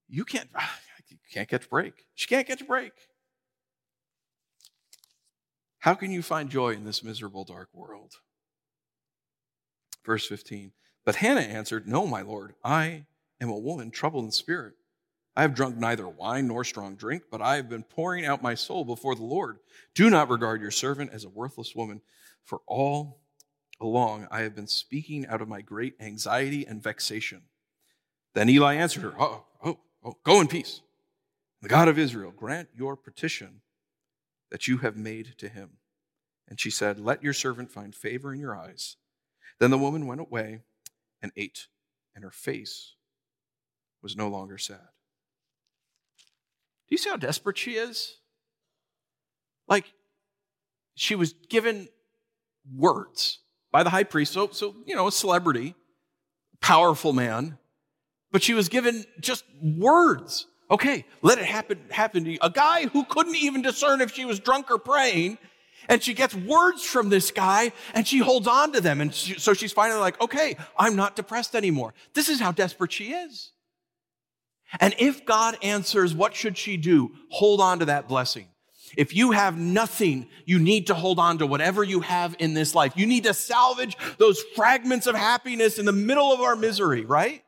[0.10, 0.50] You can't,
[1.10, 1.94] you can't catch a break.
[2.16, 2.94] She can't catch a break.
[5.84, 8.14] How can you find joy in this miserable, dark world?
[10.06, 10.72] Verse 15.
[11.04, 13.04] But Hannah answered, No, my Lord, I
[13.42, 14.76] am a woman troubled in spirit.
[15.36, 18.56] I have drunk neither wine nor strong drink, but I have been pouring out my
[18.56, 19.58] soul before the Lord.
[19.94, 22.00] Do not regard your servant as a worthless woman,
[22.46, 23.20] for all
[23.82, 27.42] along I have been speaking out of my great anxiety and vexation.
[28.36, 30.80] Then Eli answered her, Oh, oh, oh, go in peace.
[31.62, 33.60] The God of Israel grant your petition
[34.54, 35.72] that you have made to him.
[36.48, 38.98] And she said, Let your servant find favor in your eyes.
[39.60, 40.60] Then the woman went away
[41.24, 41.68] and ate,
[42.14, 42.94] and her face
[44.04, 44.90] was no longer sad.
[46.88, 48.18] Do you see how desperate she is?
[49.68, 49.92] Like,
[50.94, 51.88] she was given
[52.72, 53.40] words
[53.72, 55.74] by the high priest, so, so you know, a celebrity,
[56.62, 57.58] powerful man,
[58.32, 60.46] but she was given just words.
[60.72, 62.38] Okay, let it happen, happen to you.
[62.42, 65.38] A guy who couldn't even discern if she was drunk or praying
[65.90, 69.02] and she gets words from this guy and she holds on to them.
[69.02, 71.94] And she, so she's finally like, okay, I'm not depressed anymore.
[72.14, 73.52] This is how desperate she is.
[74.80, 77.12] And if God answers, what should she do?
[77.30, 78.48] Hold on to that blessing.
[78.98, 82.76] If you have nothing, you need to hold on to whatever you have in this
[82.76, 82.94] life.
[82.96, 87.44] You need to salvage those fragments of happiness in the middle of our misery, right?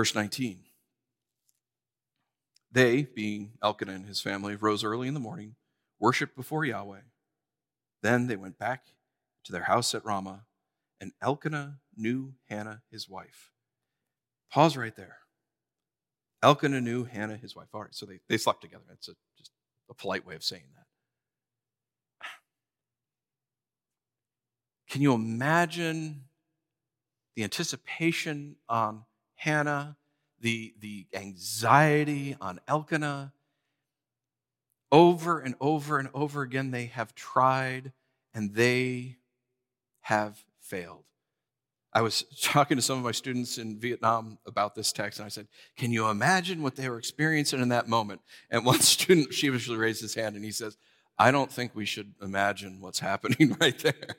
[0.00, 0.60] Verse 19.
[2.72, 5.56] They, being Elkanah and his family, rose early in the morning,
[5.98, 7.02] worshiped before Yahweh.
[8.02, 8.84] Then they went back
[9.44, 10.46] to their house at Ramah,
[11.02, 13.52] and Elkanah knew Hannah, his wife.
[14.50, 15.18] Pause right there.
[16.42, 17.68] Elkanah knew Hannah, his wife.
[17.74, 18.84] All right, so they, they slept together.
[18.88, 19.50] That's a, just
[19.90, 22.26] a polite way of saying that.
[24.88, 26.22] Can you imagine
[27.36, 29.04] the anticipation on
[29.40, 29.96] Hannah,
[30.38, 33.32] the, the anxiety on Elkanah?
[34.92, 37.92] Over and over and over again, they have tried
[38.34, 39.16] and they
[40.02, 41.04] have failed.
[41.94, 45.30] I was talking to some of my students in Vietnam about this text, and I
[45.30, 48.20] said, Can you imagine what they were experiencing in that moment?
[48.50, 50.76] And one student sheepishly raised his hand and he says,
[51.18, 54.16] I don't think we should imagine what's happening right there.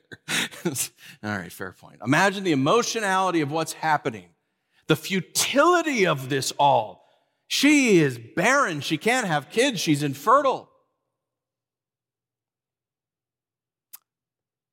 [1.22, 2.00] All right, fair point.
[2.04, 4.30] Imagine the emotionality of what's happening,
[4.92, 7.06] the futility of this all.
[7.48, 8.82] She is barren.
[8.82, 9.80] She can't have kids.
[9.80, 10.68] She's infertile.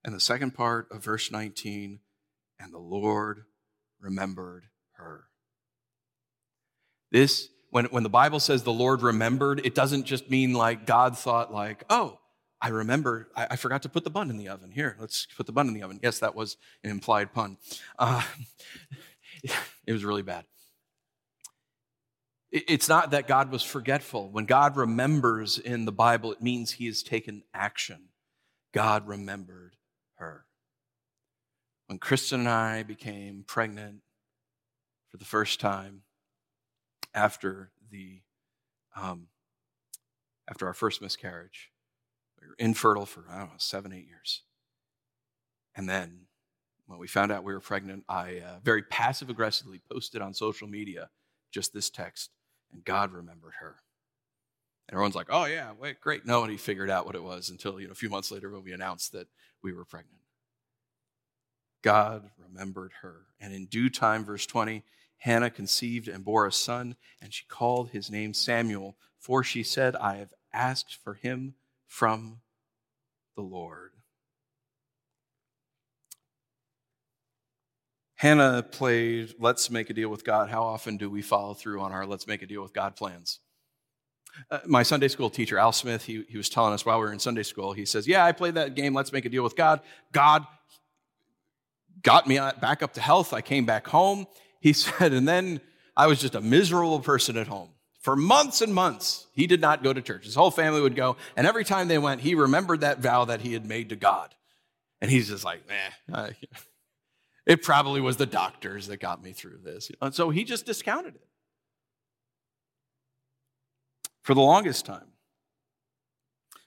[0.04, 2.02] And the second part of verse 19
[2.60, 3.46] and the Lord
[4.02, 4.66] remembered
[4.98, 5.28] her.
[7.14, 11.18] This, when, when the Bible says the Lord remembered, it doesn't just mean like God
[11.18, 12.20] thought, like, oh,
[12.62, 14.72] I remember, I, I forgot to put the bun in the oven.
[14.72, 16.02] Here, let's put the bun in the oven.
[16.04, 17.56] Yes, that was an implied pun.
[17.98, 18.22] Uh,
[19.86, 20.46] it was really bad.
[22.52, 24.32] It's not that God was forgetful.
[24.32, 28.10] When God remembers in the Bible, it means he has taken action.
[28.74, 29.76] God remembered
[30.16, 30.46] her
[31.86, 34.02] when Kristen and I became pregnant
[35.10, 36.02] for the first time
[37.14, 38.22] after the
[38.96, 39.28] um,
[40.50, 41.72] after our first miscarriage.
[42.42, 44.44] We were infertile for I don't know seven eight years,
[45.76, 46.28] and then
[46.90, 50.68] when we found out we were pregnant, I uh, very passive aggressively posted on social
[50.68, 51.10] media
[51.52, 52.32] just this text,
[52.74, 53.76] and God remembered her.
[54.88, 57.88] And everyone's like, "Oh yeah, wait, great." Nobody figured out what it was until you
[57.88, 59.28] know a few months later when we announced that
[59.62, 60.22] we were pregnant.
[61.84, 63.28] God remembered her.
[63.40, 64.84] And in due time, verse 20,
[65.18, 69.96] Hannah conceived and bore a son, and she called his name Samuel, for she said,
[69.96, 71.54] I have asked for him
[71.88, 72.42] from
[73.36, 73.92] the Lord.
[78.20, 80.50] Hannah played Let's Make a Deal with God.
[80.50, 83.40] How often do we follow through on our Let's Make a Deal with God plans?
[84.52, 87.14] Uh, my Sunday school teacher, Al Smith, he, he was telling us while we were
[87.14, 89.56] in Sunday school, he says, Yeah, I played that game, Let's Make a Deal with
[89.56, 89.80] God.
[90.12, 90.46] God
[92.02, 93.34] got me back up to health.
[93.34, 94.28] I came back home.
[94.60, 95.62] He said, and then
[95.96, 97.70] I was just a miserable person at home.
[98.02, 100.26] For months and months, he did not go to church.
[100.26, 103.40] His whole family would go, and every time they went, he remembered that vow that
[103.40, 104.36] he had made to God.
[105.00, 106.32] And he's just like, eh,
[107.50, 109.92] it probably was the doctors that got me through this.
[110.04, 111.28] And so he just discounted it
[114.22, 115.08] for the longest time.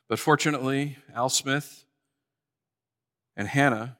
[0.09, 1.85] But fortunately, Al Smith
[3.37, 3.97] and Hannah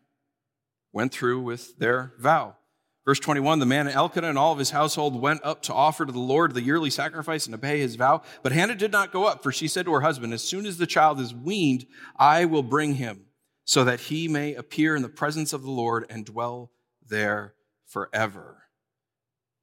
[0.93, 2.57] went through with their vow.
[3.05, 6.11] Verse 21 The man Elkanah and all of his household went up to offer to
[6.11, 8.23] the Lord the yearly sacrifice and to pay his vow.
[8.43, 10.79] But Hannah did not go up, for she said to her husband, As soon as
[10.79, 13.27] the child is weaned, I will bring him,
[13.65, 16.72] so that he may appear in the presence of the Lord and dwell
[17.13, 17.55] there
[17.87, 18.65] forever.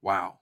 [0.02, 0.40] Wow.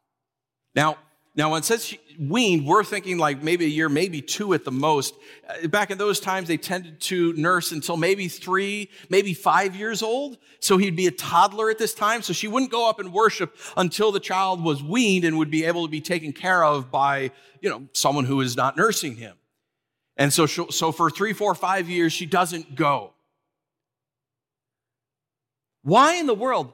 [0.75, 0.97] Now,
[1.37, 4.71] now, when it says weaned, we're thinking like maybe a year, maybe two at the
[4.71, 5.13] most.
[5.47, 10.01] Uh, back in those times, they tended to nurse until maybe three, maybe five years
[10.01, 10.39] old.
[10.61, 12.23] So he'd be a toddler at this time.
[12.23, 15.63] So she wouldn't go up and worship until the child was weaned and would be
[15.65, 17.29] able to be taken care of by,
[17.61, 19.37] you know, someone who is not nursing him.
[20.17, 23.13] And so, so for three, four, five years, she doesn't go.
[25.87, 26.73] Why in the world?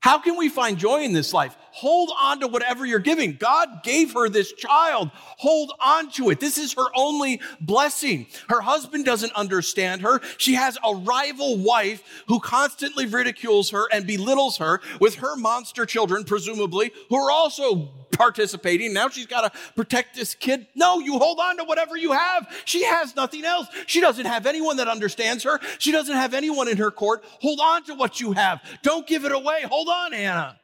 [0.00, 1.56] How can we find joy in this life?
[1.72, 3.34] Hold on to whatever you're giving.
[3.34, 5.10] God gave her this child.
[5.14, 6.40] Hold on to it.
[6.40, 8.26] This is her only blessing.
[8.48, 10.20] Her husband doesn't understand her.
[10.38, 15.84] She has a rival wife who constantly ridicules her and belittles her with her monster
[15.84, 18.92] children, presumably, who are also participating.
[18.92, 20.66] Now she's got to protect this kid.
[20.74, 22.48] No, you hold on to whatever you have.
[22.64, 23.68] She has nothing else.
[23.86, 25.60] She doesn't have anyone that understands her.
[25.78, 27.24] She doesn't have anyone in her court.
[27.40, 28.60] Hold on to what you have.
[28.82, 29.62] Don't give it away.
[29.62, 30.60] Hold on, Hannah.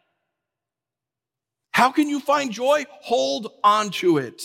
[1.73, 2.85] How can you find joy?
[3.03, 4.43] Hold on to it.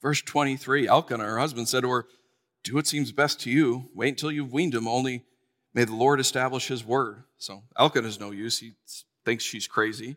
[0.00, 2.06] Verse 23 Elkanah, her husband, said to her,
[2.64, 3.90] do what seems best to you.
[3.94, 4.88] Wait until you've weaned him.
[4.88, 5.22] Only
[5.74, 7.22] may the Lord establish his word.
[7.36, 8.58] So Elkanah is no use.
[8.58, 8.72] He
[9.24, 10.16] thinks she's crazy.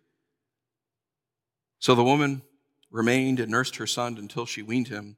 [1.79, 2.41] So the woman
[2.89, 5.17] remained and nursed her son until she weaned him.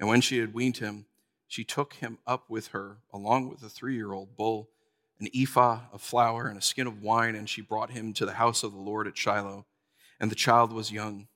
[0.00, 1.06] And when she had weaned him,
[1.48, 4.68] she took him up with her, along with a three year old bull,
[5.18, 8.34] an ephah of flour, and a skin of wine, and she brought him to the
[8.34, 9.66] house of the Lord at Shiloh.
[10.20, 11.26] And the child was young.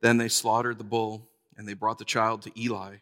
[0.00, 2.96] Then they slaughtered the bull, and they brought the child to Eli.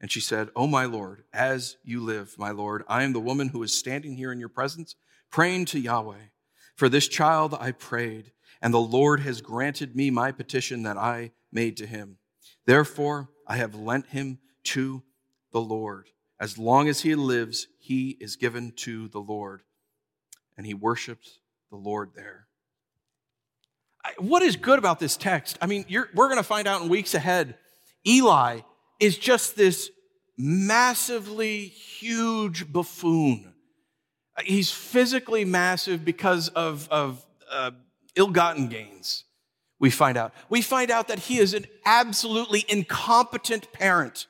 [0.00, 3.48] And she said, Oh, my Lord, as you live, my Lord, I am the woman
[3.48, 4.94] who is standing here in your presence,
[5.30, 6.30] praying to Yahweh.
[6.76, 11.32] For this child I prayed, and the Lord has granted me my petition that I
[11.50, 12.18] made to him.
[12.66, 15.02] Therefore, I have lent him to
[15.52, 16.10] the Lord.
[16.38, 19.62] As long as he lives, he is given to the Lord.
[20.56, 21.38] And he worships
[21.70, 22.46] the Lord there.
[24.18, 25.58] What is good about this text?
[25.60, 27.56] I mean, we're going to find out in weeks ahead.
[28.06, 28.60] Eli
[29.00, 29.90] is just this
[30.38, 33.52] massively huge buffoon.
[34.44, 37.72] He's physically massive because of, of uh,
[38.16, 39.24] ill gotten gains,
[39.78, 40.32] we find out.
[40.48, 44.26] We find out that he is an absolutely incompetent parent.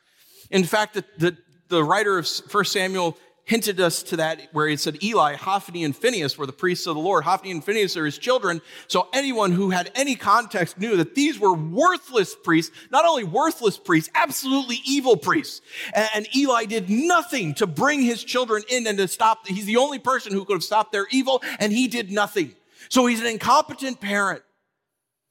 [0.50, 1.36] In fact, the, the,
[1.68, 5.96] the writer of 1 Samuel hinted us to that where he said Eli, Hophni, and
[5.96, 7.22] Phinehas were the priests of the Lord.
[7.22, 8.60] Hophni and Phinehas are his children.
[8.88, 13.78] So anyone who had any context knew that these were worthless priests, not only worthless
[13.78, 15.60] priests, absolutely evil priests.
[15.94, 19.46] And Eli did nothing to bring his children in and to stop.
[19.46, 22.52] He's the only person who could have stopped their evil, and he did nothing.
[22.88, 24.42] So he's an incompetent parent.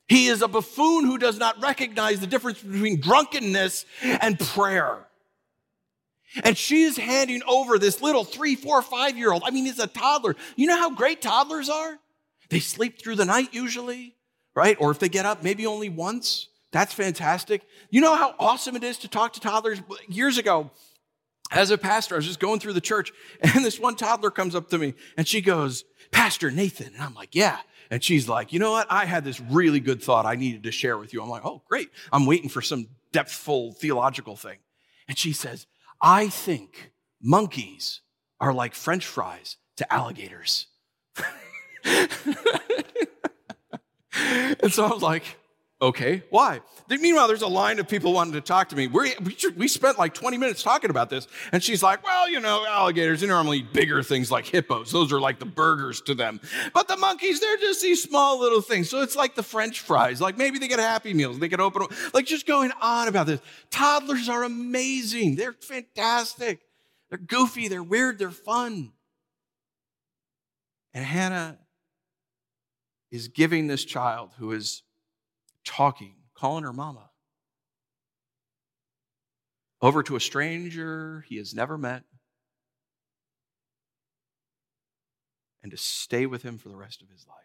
[0.07, 5.04] He is a buffoon who does not recognize the difference between drunkenness and prayer.
[6.43, 9.43] And she is handing over this little three, four, five year old.
[9.45, 10.35] I mean, he's a toddler.
[10.55, 11.97] You know how great toddlers are?
[12.49, 14.15] They sleep through the night usually,
[14.55, 14.77] right?
[14.79, 16.49] Or if they get up, maybe only once.
[16.71, 17.61] That's fantastic.
[17.89, 19.81] You know how awesome it is to talk to toddlers?
[20.09, 20.71] Years ago,
[21.51, 24.55] as a pastor, I was just going through the church, and this one toddler comes
[24.55, 26.93] up to me and she goes, Pastor Nathan.
[26.93, 27.57] And I'm like, Yeah.
[27.91, 28.87] And she's like, You know what?
[28.89, 31.21] I had this really good thought I needed to share with you.
[31.21, 31.89] I'm like, Oh, great.
[32.11, 34.57] I'm waiting for some depthful theological thing.
[35.07, 35.67] And she says,
[36.01, 38.01] I think monkeys
[38.39, 40.67] are like french fries to alligators.
[41.83, 42.09] and
[44.71, 45.23] so I was like,
[45.85, 46.61] okay, why?
[46.89, 48.87] Meanwhile, there's a line of people wanting to talk to me.
[48.87, 49.07] We're,
[49.55, 51.27] we spent like 20 minutes talking about this.
[51.51, 54.91] And she's like, well, you know, alligators are normally bigger things like hippos.
[54.91, 56.39] Those are like the burgers to them.
[56.73, 58.89] But the monkeys, they're just these small little things.
[58.89, 60.21] So it's like the French fries.
[60.21, 61.39] Like maybe they get Happy Meals.
[61.39, 61.87] They can open.
[62.13, 63.41] Like just going on about this.
[63.71, 65.35] Toddlers are amazing.
[65.35, 66.61] They're fantastic.
[67.09, 67.67] They're goofy.
[67.67, 68.19] They're weird.
[68.19, 68.91] They're fun.
[70.93, 71.59] And Hannah
[73.11, 74.83] is giving this child who is
[75.65, 77.09] talking, calling her mama.
[79.81, 82.03] Over to a stranger he has never met,
[85.61, 87.35] and to stay with him for the rest of his life.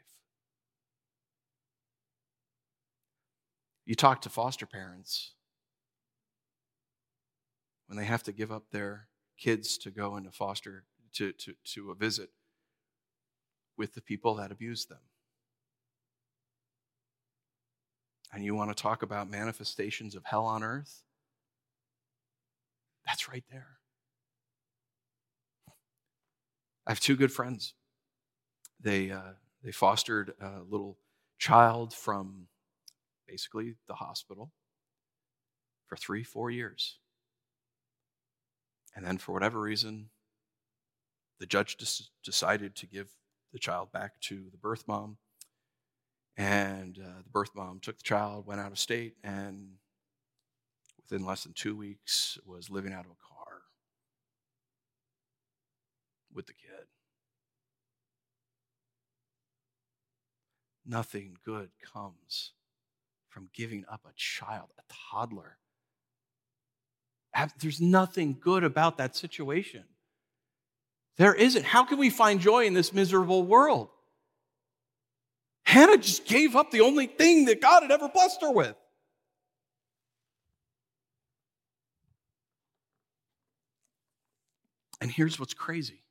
[3.84, 5.32] You talk to foster parents
[7.88, 11.90] when they have to give up their kids to go into foster to, to, to
[11.90, 12.30] a visit
[13.76, 15.00] with the people that abuse them.
[18.32, 21.02] And you want to talk about manifestations of hell on earth,
[23.06, 23.78] that's right there.
[26.86, 27.74] I have two good friends.
[28.80, 30.96] They, uh, they fostered a little
[31.38, 32.46] child from
[33.26, 34.52] basically the hospital
[35.86, 36.98] for three, four years.
[38.94, 40.10] And then, for whatever reason,
[41.38, 41.76] the judge
[42.24, 43.10] decided to give
[43.52, 45.16] the child back to the birth mom
[46.40, 49.72] and uh, the birth mom took the child, went out of state, and
[50.96, 53.58] within less than two weeks was living out of a car
[56.32, 56.86] with the kid.
[60.86, 62.52] Nothing good comes
[63.28, 65.58] from giving up a child, a toddler.
[67.60, 69.84] There's nothing good about that situation.
[71.18, 71.66] There isn't.
[71.66, 73.90] How can we find joy in this miserable world?
[75.70, 78.74] Hannah just gave up the only thing that God had ever blessed her with.
[85.00, 86.02] And here's what's crazy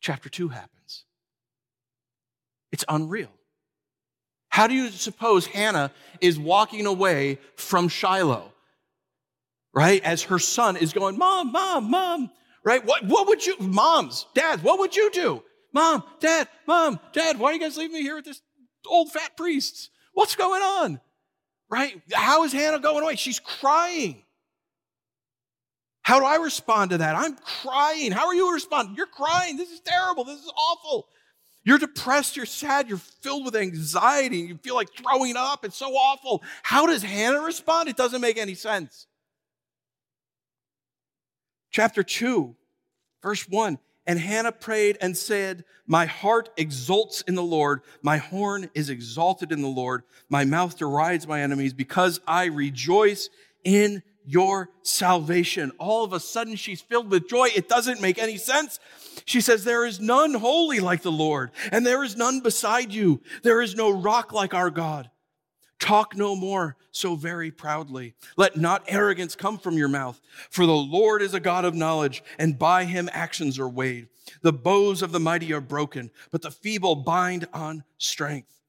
[0.00, 1.04] chapter 2 happens.
[2.72, 3.30] It's unreal.
[4.48, 8.52] How do you suppose Hannah is walking away from Shiloh?
[9.72, 10.02] Right?
[10.02, 12.28] As her son is going, Mom, Mom, Mom,
[12.64, 12.84] right?
[12.84, 15.44] What, what would you, moms, dads, what would you do?
[15.72, 18.42] Mom, Dad, Mom, Dad, why are you guys leaving me here with this
[18.86, 19.90] old fat priests.
[20.12, 21.00] What's going on?
[21.68, 22.00] Right?
[22.12, 23.16] How is Hannah going away?
[23.16, 24.22] She's crying.
[26.02, 27.16] How do I respond to that?
[27.16, 28.12] I'm crying.
[28.12, 28.94] How are you responding?
[28.94, 29.56] You're crying.
[29.56, 30.24] This is terrible.
[30.24, 31.08] This is awful.
[31.64, 35.64] You're depressed, you're sad, you're filled with anxiety, and you feel like throwing up.
[35.64, 36.42] It's so awful.
[36.62, 37.88] How does Hannah respond?
[37.88, 39.06] It doesn't make any sense.
[41.70, 42.54] Chapter 2,
[43.22, 48.70] verse 1 And Hannah prayed and said, My heart exults in the Lord, my horn
[48.74, 53.30] is exalted in the Lord, my mouth derides my enemies, because I rejoice
[53.64, 55.72] in your salvation.
[55.78, 57.48] All of a sudden, she's filled with joy.
[57.54, 58.78] It doesn't make any sense.
[59.24, 63.22] She says, There is none holy like the Lord, and there is none beside you.
[63.42, 65.10] There is no rock like our God.
[65.84, 68.14] Talk no more so very proudly.
[68.38, 70.18] Let not arrogance come from your mouth,
[70.48, 74.08] for the Lord is a God of knowledge, and by him actions are weighed.
[74.40, 78.62] The bows of the mighty are broken, but the feeble bind on strength.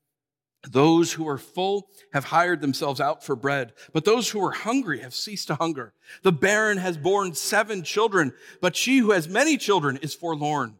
[0.69, 4.99] Those who are full have hired themselves out for bread, but those who are hungry
[4.99, 5.93] have ceased to hunger.
[6.23, 10.79] The barren has borne seven children, but she who has many children is forlorn.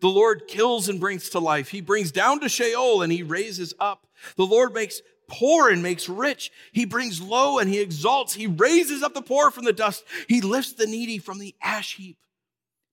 [0.00, 1.68] The Lord kills and brings to life.
[1.68, 4.08] He brings down to Sheol and he raises up.
[4.36, 6.50] The Lord makes poor and makes rich.
[6.72, 8.34] He brings low and he exalts.
[8.34, 10.04] He raises up the poor from the dust.
[10.26, 12.18] He lifts the needy from the ash heap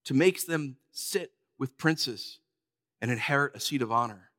[0.05, 2.39] to make them sit with princes
[3.01, 4.31] and inherit a seat of honor.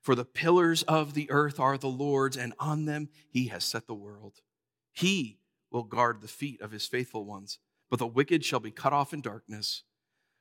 [0.00, 3.86] For the pillars of the earth are the Lord's, and on them he has set
[3.86, 4.40] the world.
[4.92, 5.38] He
[5.70, 7.58] will guard the feet of his faithful ones,
[7.90, 9.82] but the wicked shall be cut off in darkness,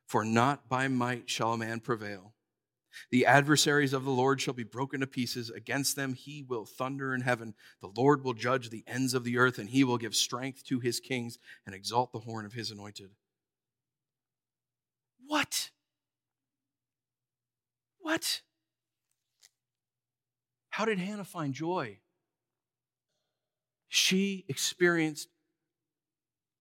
[0.06, 2.34] for not by might shall a man prevail.
[3.12, 5.50] The adversaries of the Lord shall be broken to pieces.
[5.50, 7.54] Against them he will thunder in heaven.
[7.82, 10.80] The Lord will judge the ends of the earth, and he will give strength to
[10.80, 13.12] his kings and exalt the horn of his anointed.
[15.26, 15.72] What?
[18.00, 18.42] What?
[20.70, 22.00] How did Hannah find joy?
[23.90, 25.30] She experienced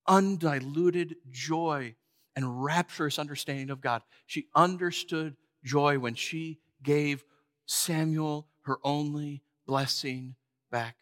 [0.06, 1.96] undiluted joy
[2.34, 4.02] and rapturous understanding of God.
[4.26, 5.36] She understood
[5.66, 7.24] joy when she gave
[7.66, 10.36] Samuel her only blessing
[10.70, 10.96] back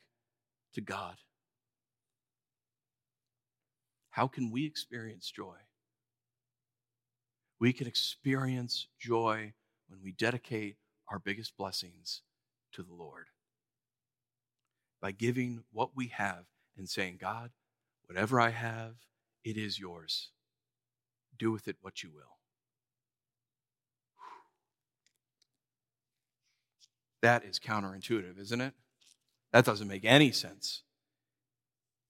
[0.73, 1.17] to God.
[4.11, 5.57] How can we experience joy?
[7.61, 9.53] We can experience joy
[9.89, 10.77] when we dedicate
[11.09, 12.23] our biggest blessings
[12.73, 13.27] to the Lord
[15.01, 16.45] by giving what we have
[16.79, 17.51] and saying, God,
[18.07, 18.95] whatever I have,
[19.45, 20.31] it is yours.
[21.39, 22.39] Do with it what you will.
[27.25, 28.75] That is counterintuitive, isn't it?
[29.53, 30.83] That doesn't make any sense.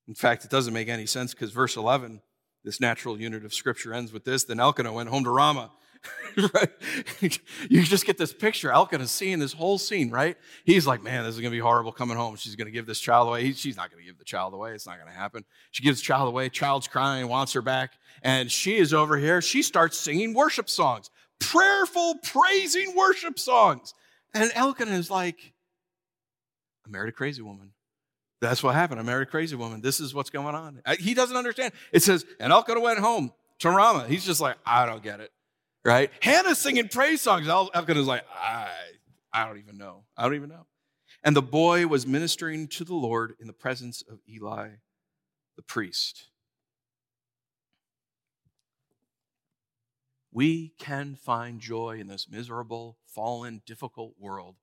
[0.07, 2.21] In fact, it doesn't make any sense because verse 11,
[2.65, 4.45] this natural unit of scripture ends with this.
[4.45, 5.71] Then Elkanah went home to Ramah
[6.55, 6.71] right?
[7.69, 8.71] You just get this picture.
[8.71, 10.37] Elkanah seeing this whole scene, right?
[10.65, 12.37] He's like, man, this is going to be horrible coming home.
[12.37, 13.45] She's going to give this child away.
[13.45, 14.73] He, she's not going to give the child away.
[14.73, 15.45] It's not going to happen.
[15.71, 16.49] She gives the child away.
[16.49, 17.93] Child's crying, wants her back.
[18.23, 19.41] And she is over here.
[19.41, 23.95] She starts singing worship songs, prayerful, praising worship songs.
[24.35, 25.55] And Elkanah is like,
[26.87, 27.73] I married a crazy woman.
[28.41, 29.01] That's what happened.
[29.01, 29.81] I married a crazy woman.
[29.81, 30.83] This is what's going on.
[30.99, 31.73] He doesn't understand.
[31.93, 34.07] It says, and Elkanah went home to Ramah.
[34.09, 35.31] He's just like, I don't get it
[35.85, 36.11] right?
[36.21, 37.47] Hannah's singing praise songs.
[37.49, 38.69] Elkanah's like, I,
[39.33, 40.05] I don't even know.
[40.17, 40.67] I don't even know.
[41.23, 44.69] And the boy was ministering to the Lord in the presence of Eli
[45.57, 46.29] the priest.
[50.35, 54.57] We can find joy in this miserable, fallen, difficult world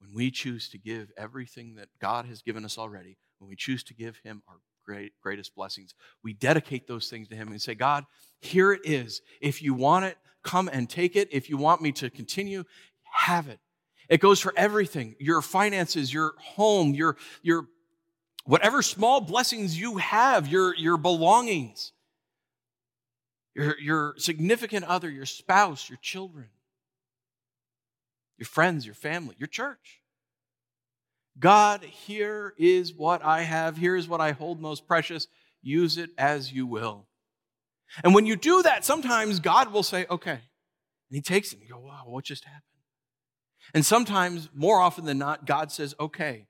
[0.00, 3.84] when we choose to give everything that God has given us already, when we choose
[3.84, 5.94] to give Him our great, greatest blessings.
[6.24, 8.04] We dedicate those things to Him and say, God,
[8.40, 9.20] here it is.
[9.42, 11.28] If you want it, come and take it.
[11.30, 12.64] If you want me to continue,
[13.12, 13.60] have it.
[14.08, 17.66] It goes for everything your finances, your home, your, your
[18.44, 21.92] whatever small blessings you have, your, your belongings,
[23.54, 26.46] your, your significant other, your spouse, your children,
[28.38, 30.00] your friends, your family, your church.
[31.38, 33.76] God, here is what I have.
[33.76, 35.26] Here is what I hold most precious.
[35.62, 37.06] Use it as you will.
[38.04, 40.30] And when you do that, sometimes God will say, okay.
[40.30, 40.40] And
[41.10, 42.62] he takes it and you go, wow, what just happened?
[43.74, 46.46] And sometimes, more often than not, God says, okay,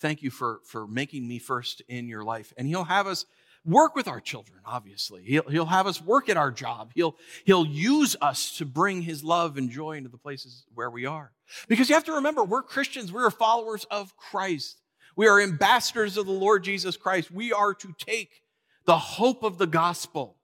[0.00, 2.52] thank you for, for making me first in your life.
[2.56, 3.24] And he'll have us
[3.66, 5.22] work with our children, obviously.
[5.22, 6.92] He'll, he'll have us work at our job.
[6.94, 11.04] He'll, he'll use us to bring his love and joy into the places where we
[11.04, 11.32] are.
[11.68, 14.80] Because you have to remember, we're Christians, we're followers of Christ.
[15.16, 17.30] We are ambassadors of the Lord Jesus Christ.
[17.30, 18.42] We are to take
[18.84, 20.35] the hope of the gospel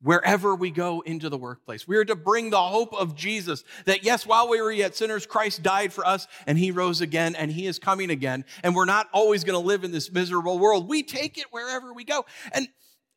[0.00, 1.88] wherever we go into the workplace.
[1.88, 5.26] We are to bring the hope of Jesus that yes, while we were yet sinners,
[5.26, 8.44] Christ died for us and he rose again and he is coming again.
[8.62, 10.88] And we're not always going to live in this miserable world.
[10.88, 12.24] We take it wherever we go.
[12.52, 12.68] And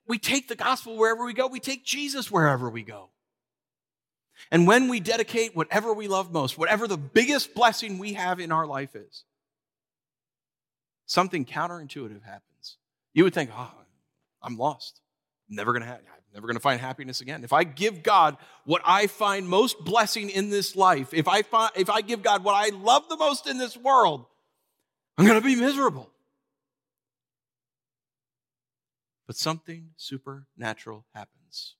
[0.07, 3.11] We take the gospel wherever we go, we take Jesus wherever we go.
[4.51, 8.51] And when we dedicate whatever we love most, whatever the biggest blessing we have in
[8.51, 9.23] our life is,
[11.05, 12.77] something counterintuitive happens.
[13.13, 13.71] You would think, oh,
[14.41, 14.99] I'm lost.
[15.47, 17.43] Never going to have, I'm never going to find happiness again.
[17.43, 21.71] If I give God what I find most blessing in this life, if I, find,
[21.75, 24.25] if I give God what I love the most in this world,
[25.17, 26.09] I'm going to be miserable.
[29.27, 31.75] But something supernatural happens.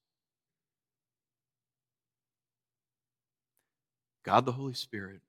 [4.23, 5.21] God the Holy Spirit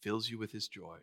[0.00, 0.98] fills you with his joy.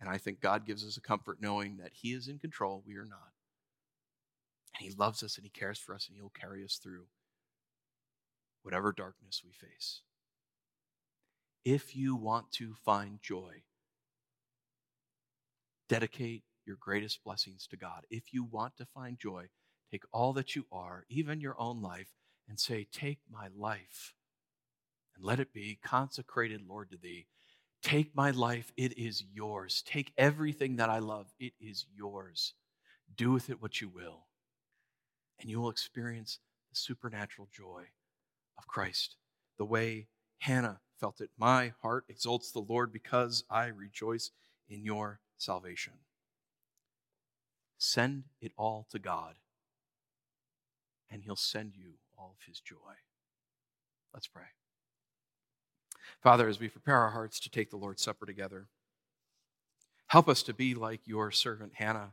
[0.00, 2.96] And I think God gives us a comfort knowing that he is in control, we
[2.96, 3.30] are not.
[4.82, 7.04] He loves us and he cares for us and he'll carry us through
[8.62, 10.02] whatever darkness we face.
[11.64, 13.62] If you want to find joy,
[15.88, 18.04] dedicate your greatest blessings to God.
[18.10, 19.46] If you want to find joy,
[19.90, 22.08] take all that you are, even your own life,
[22.48, 24.14] and say, Take my life
[25.14, 27.26] and let it be consecrated, Lord, to thee.
[27.82, 29.82] Take my life, it is yours.
[29.86, 32.54] Take everything that I love, it is yours.
[33.14, 34.26] Do with it what you will.
[35.42, 36.38] And you will experience
[36.70, 37.82] the supernatural joy
[38.56, 39.16] of Christ,
[39.58, 40.06] the way
[40.38, 41.30] Hannah felt it.
[41.36, 44.30] My heart exalts the Lord because I rejoice
[44.68, 45.94] in your salvation.
[47.76, 49.34] Send it all to God,
[51.10, 52.76] and He'll send you all of His joy.
[54.14, 54.44] Let's pray.
[56.22, 58.68] Father, as we prepare our hearts to take the Lord's Supper together,
[60.06, 62.12] help us to be like your servant Hannah.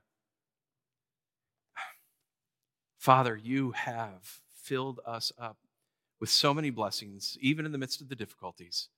[2.99, 5.55] Father, you have filled us up
[6.19, 8.89] with so many blessings, even in the midst of the difficulties.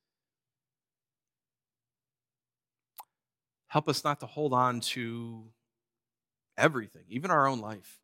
[3.68, 5.43] Help us not to hold on to
[6.58, 7.99] everything, even our own life,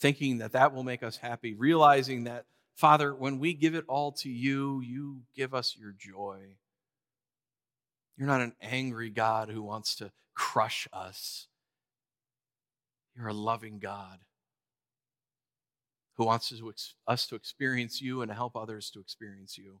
[0.00, 4.12] thinking that that will make us happy, realizing that Father, when we give it all
[4.12, 6.56] to you, you give us your joy.
[8.16, 11.46] You're not an angry God who wants to crush us.
[13.14, 14.20] You're a loving God
[16.16, 16.72] who wants to,
[17.06, 19.80] us to experience you and to help others to experience you.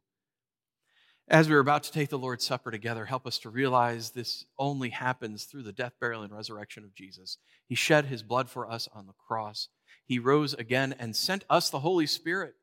[1.28, 4.44] As we are about to take the Lord's Supper together, help us to realize this
[4.58, 7.38] only happens through the death, burial, and resurrection of Jesus.
[7.68, 9.68] He shed his blood for us on the cross.
[10.04, 12.56] He rose again and sent us the Holy Spirit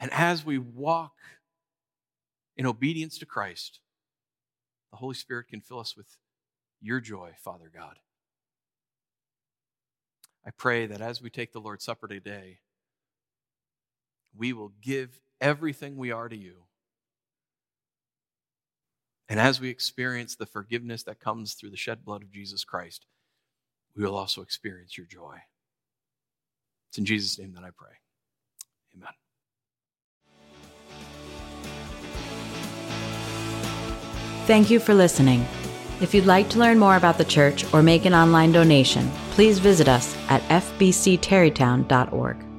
[0.00, 1.12] and as we walk
[2.56, 3.80] in obedience to Christ,
[4.90, 6.06] the Holy Spirit can fill us with
[6.80, 7.98] your joy, Father God.
[10.46, 12.60] I pray that as we take the Lord's Supper today,
[14.36, 16.64] we will give everything we are to you.
[19.28, 23.06] And as we experience the forgiveness that comes through the shed blood of Jesus Christ,
[23.94, 25.36] we will also experience your joy.
[26.88, 27.92] It's in Jesus' name that I pray.
[28.96, 29.12] Amen.
[34.46, 35.46] Thank you for listening.
[36.00, 39.08] If you'd like to learn more about the church or make an online donation,
[39.40, 42.49] please visit us at fbcterrytown.org.